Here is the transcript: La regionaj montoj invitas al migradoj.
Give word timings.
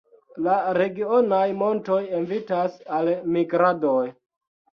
La 0.45 0.53
regionaj 0.77 1.41
montoj 1.59 1.99
invitas 2.21 2.81
al 2.99 3.13
migradoj. 3.37 4.09